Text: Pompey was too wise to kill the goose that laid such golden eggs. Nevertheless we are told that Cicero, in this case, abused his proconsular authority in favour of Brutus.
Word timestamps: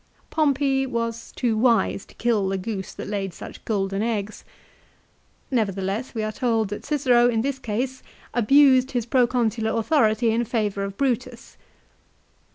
Pompey 0.31 0.87
was 0.87 1.31
too 1.31 1.55
wise 1.55 2.05
to 2.07 2.15
kill 2.15 2.49
the 2.49 2.57
goose 2.57 2.91
that 2.91 3.07
laid 3.07 3.35
such 3.35 3.63
golden 3.65 4.01
eggs. 4.01 4.43
Nevertheless 5.51 6.15
we 6.15 6.23
are 6.23 6.31
told 6.31 6.69
that 6.69 6.83
Cicero, 6.83 7.29
in 7.29 7.43
this 7.43 7.59
case, 7.59 8.01
abused 8.33 8.93
his 8.93 9.05
proconsular 9.05 9.77
authority 9.79 10.31
in 10.31 10.43
favour 10.43 10.83
of 10.83 10.97
Brutus. 10.97 11.55